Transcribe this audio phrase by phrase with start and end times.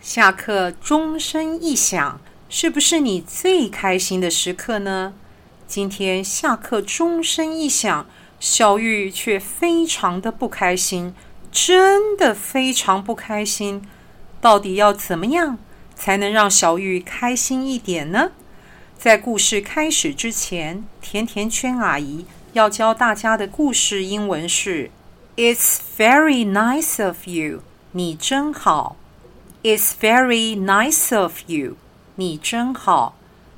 [0.00, 5.12] 下课钟声一响，是不是你最开心的时刻呢？
[5.66, 8.06] 今天下课钟声一响，
[8.38, 11.14] 小玉却非常的不开心，
[11.50, 13.82] 真的非常不开心。
[14.40, 15.58] 到底要怎么样
[15.96, 18.30] 才能让小玉开心一点呢？
[18.96, 24.92] 在故事开始之前，甜甜圈阿姨要教大家的故事英文是
[25.36, 27.62] ：It's very nice of you。
[27.92, 28.96] 你真好
[29.62, 31.76] ，It's very nice of you。
[32.16, 33.14] 你真好，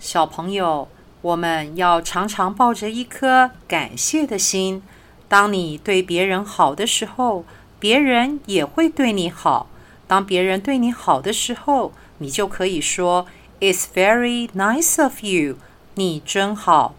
[0.00, 0.88] 小朋友，
[1.20, 4.82] 我们要常常抱着一颗感谢的心。
[5.28, 7.44] 当你对别人好的时候，
[7.78, 9.68] 别人也会对你好。
[10.06, 13.26] 当别人对你好的时候，你就可以说
[13.60, 15.56] It's very nice of you。
[15.94, 16.94] 你真好。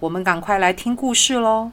[0.00, 1.70] 我们赶快来听故事喽。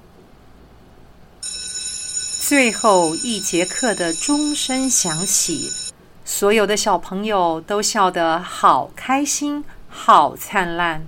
[1.41, 5.69] 最后一节课的钟声响起，
[6.23, 11.05] 所有的小朋友都笑得好开心、好灿烂，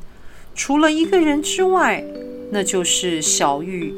[0.56, 2.04] 除了一个人之外，
[2.52, 3.94] 那就是小玉。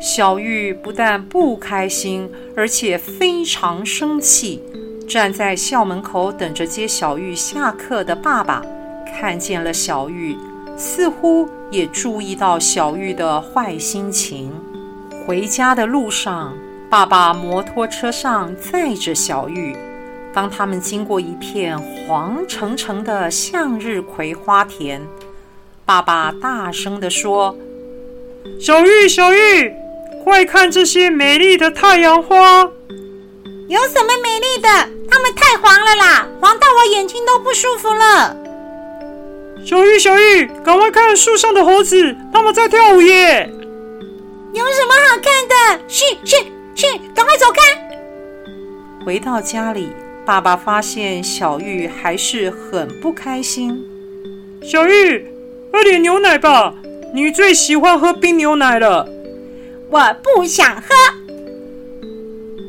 [0.00, 4.62] 小玉不但不开心，而且非常生气。
[5.08, 8.62] 站在校门口等着接小玉下课的爸爸，
[9.06, 10.36] 看见了小玉，
[10.76, 14.52] 似乎也注意到小玉的坏心情。
[15.26, 16.54] 回家的路上，
[16.88, 19.76] 爸爸摩托车上载着小玉，
[20.32, 25.00] 当他们经过一片黄澄澄的向日葵花田，
[25.84, 27.56] 爸爸大声地说
[28.60, 29.74] ：“小玉，小玉，
[30.22, 32.62] 快看这些美丽的太阳花！
[33.68, 34.68] 有什么美丽的？
[35.10, 38.36] 它们太黄了啦，黄到我眼睛都不舒服了。”
[39.66, 43.50] 小玉，小玉，赶快看树上的猴子，他们在跳舞耶！
[44.52, 45.84] 有什么好看的？
[45.86, 46.52] 去去！
[46.74, 47.60] 去，赶快走开！
[49.04, 49.90] 回到家里，
[50.30, 53.84] 爸爸发现小玉还是很不开心。
[54.62, 55.26] 小玉，
[55.72, 56.72] 喝点牛奶吧，
[57.12, 59.08] 你最喜欢喝冰牛奶了。
[59.90, 60.84] 我不想喝，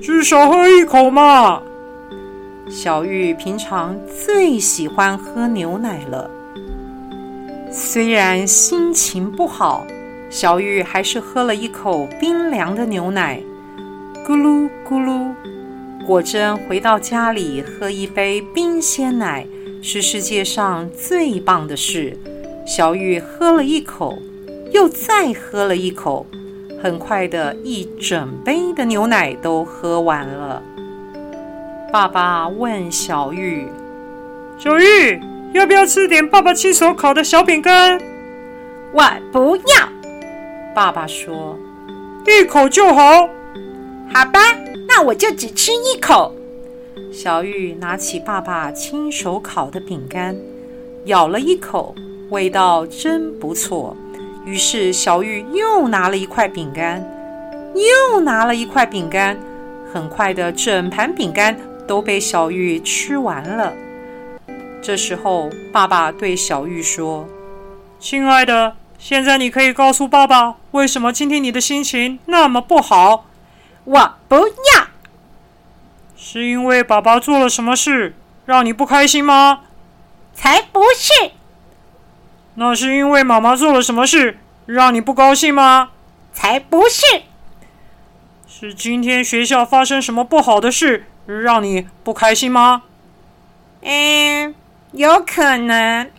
[0.01, 1.61] 至少喝一口嘛。
[2.67, 3.95] 小玉平常
[4.25, 6.31] 最喜欢喝牛奶了，
[7.71, 9.85] 虽然心情不好，
[10.31, 13.39] 小玉还是喝了一口冰凉的牛奶。
[14.25, 15.31] 咕噜咕噜，
[16.05, 19.45] 果真回到家里喝一杯冰鲜奶
[19.81, 22.17] 是世界上最棒的事。
[22.65, 24.17] 小玉喝了一口，
[24.71, 26.25] 又再喝了一口，
[26.81, 30.61] 很快的一整杯的牛奶都喝完了。
[31.91, 33.67] 爸爸问小玉
[34.57, 35.19] ：“小玉，
[35.53, 37.99] 要不要吃点爸爸亲手烤的小饼干
[38.93, 39.63] ？”“我不要。”
[40.73, 41.57] 爸爸说
[42.25, 43.27] ：“一口就好。”
[44.13, 44.39] 好吧，
[44.93, 46.35] 那我就只吃一口。
[47.13, 50.35] 小玉拿起爸爸亲手烤的饼干，
[51.05, 51.95] 咬了一口，
[52.29, 53.95] 味道真不错。
[54.45, 57.01] 于是小玉又拿了一块饼干，
[57.73, 59.39] 又拿了一块饼干。
[59.93, 63.73] 很快的，整盘饼干都被小玉吃完了。
[64.81, 67.25] 这时候，爸爸对小玉说
[67.97, 73.25] ：“亲爱的，现在你可以告诉爸爸，为什么今天你的心情那么不好？”
[73.83, 74.80] 我不要，
[76.23, 78.15] 是因为爸爸做了什么事
[78.45, 79.61] 让你不开心吗？
[80.35, 81.31] 才不是。
[82.53, 84.37] 那是因为妈妈做了什么事
[84.67, 85.89] 让你不高兴吗？
[86.31, 87.23] 才不是。
[88.47, 92.83] 是今天学校发生什么不好的事让你不开心吗？
[93.81, 94.53] 嗯，
[94.91, 96.11] 有可能。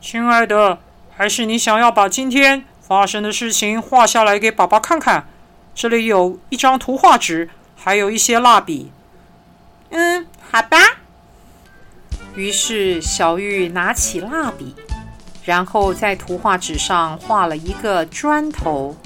[0.00, 0.78] 亲爱的，
[1.16, 5.26] 还是你想要把今天发生的事情画下来给爸爸看看？
[5.74, 8.92] 这里有一张图画纸，还有一些蜡笔。
[9.90, 10.78] 嗯，好吧。
[12.34, 14.74] 于是小玉拿起蜡笔，
[15.44, 18.96] 然后在图画纸上画了一个砖头。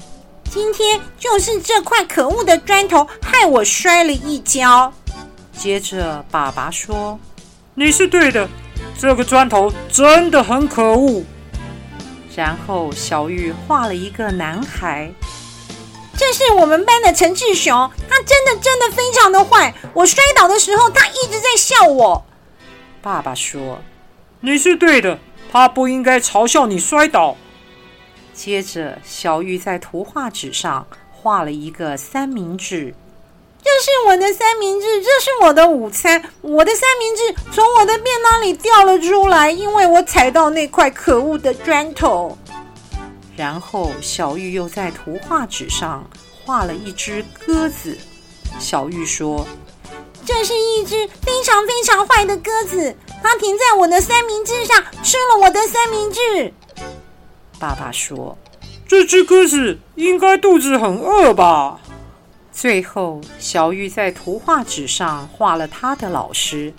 [0.51, 4.93] 今天就是这块可恶的砖头害我摔了一跤。
[5.51, 7.19] 接着爸爸说
[7.73, 8.47] ：“你是对的，
[8.97, 11.23] 这个砖头真的很可恶。”
[12.35, 15.11] 然后小玉画了一个男孩。
[16.17, 19.73] 这是我们班的陈志雄，他真的真的非常的坏。
[19.93, 22.25] 我摔倒的时候，他一直在笑我。
[23.01, 23.79] 爸爸说
[24.39, 25.19] ：“你是对的，
[25.51, 27.35] 他不应该嘲笑你摔倒。
[28.33, 32.93] 接着，小玉在图画纸上画了一个三明治。
[33.61, 36.23] 这是我的三明治，这是我的午餐。
[36.41, 42.37] 我的三明治从我的便当里掉了出来，因为我踩到那块可恶的砖头。
[43.35, 46.09] 然后，小玉又在图画纸上
[46.43, 47.97] 画了一只鸽子。
[48.59, 49.45] 小玉说
[50.25, 56.53] ：“这是一只非常非常坏的鸽子，它停在我的三明治上，吃了我的三明治。”
[57.59, 58.37] 爸爸说
[58.87, 61.81] ：“这只鸽子应该肚子很饿吧？”
[62.53, 66.73] 最后，小玉在图画纸上画了他的老师。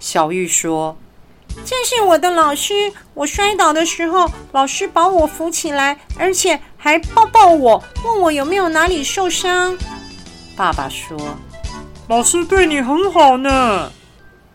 [0.00, 0.96] 小玉说
[1.64, 9.76] ：“这是我的老师，我摔倒的时候，老师把我扶起来，而且还抱抱我，问我有没有哪里受伤。”
[10.56, 11.16] 爸爸说
[12.08, 13.92] ：“老师对你很好呢。”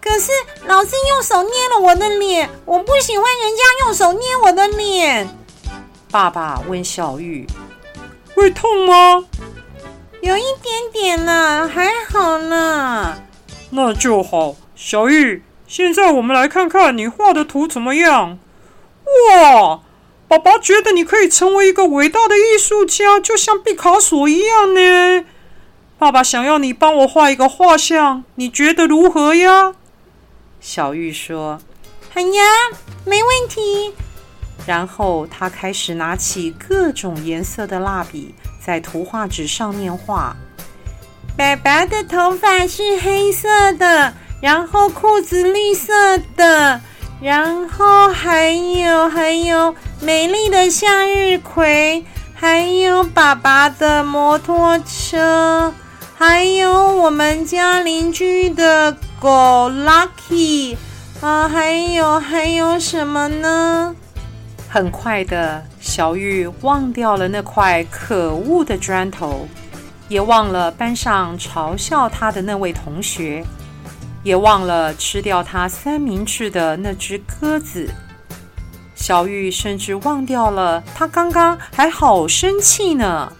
[0.01, 0.31] 可是
[0.65, 5.27] 老师用手捏了我的脸，我不喜欢人家用手捏我的脸。
[6.11, 7.47] 爸爸问小玉
[8.35, 9.23] ：“会痛吗
[10.21, 13.17] ？”“有一点点啦，还好啦。
[13.71, 15.41] ”“那就好。”小玉，
[15.75, 18.37] 现在我们来看看你画的图怎么样？
[19.31, 19.81] 哇，
[20.27, 25.25] 爸爸觉得你可以成为一个伟大的艺术家，就像毕卡索一样呢。
[25.97, 29.73] 爸爸想要你帮我画一个画像，你觉得如何呀？
[30.61, 31.59] 小玉说
[32.13, 32.43] ：“好呀，
[33.03, 33.95] 没问题。”
[34.67, 40.35] 然后他开始拿起各种颜色的蜡笔，在图画纸上面画。
[41.35, 46.81] 爸爸的头发是黑色的，然后裤子绿色的，
[47.21, 52.03] 然后还有还有美丽的向日葵，
[52.35, 55.73] 还有爸爸的摩托车，
[56.17, 60.75] 还有我们家邻居的狗 Lucky
[61.21, 63.95] 啊，还有还有什么呢？
[64.67, 69.47] 很快的，小玉忘掉了那块可恶的砖头，
[70.09, 73.45] 也忘了班上嘲笑他的那位同学，
[74.23, 77.89] 也忘了吃掉他三明治的那只鸽子。
[78.95, 83.31] 小玉甚至忘掉了他刚刚还好生气呢。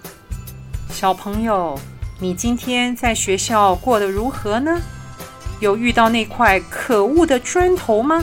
[0.90, 1.80] 小朋友，
[2.20, 4.82] 你今天在学校过得如何呢？
[5.60, 8.22] 有遇到那块可恶的砖头吗？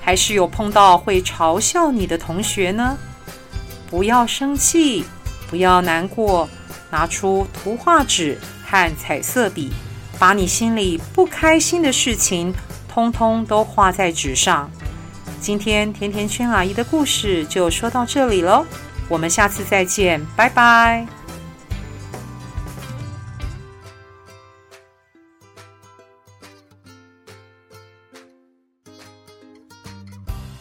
[0.00, 2.96] 还是有碰到会嘲笑你的同学呢？
[3.90, 5.04] 不要生气，
[5.50, 6.48] 不要难过，
[6.90, 9.72] 拿出图画纸和彩色笔，
[10.18, 12.52] 把你心里不开心的事情
[12.88, 14.70] 通通都画在纸上。
[15.40, 18.64] 今天甜甜圈阿姨的故事就说到这里喽，
[19.08, 21.06] 我们下次再见，拜拜。